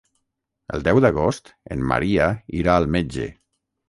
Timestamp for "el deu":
0.77-1.01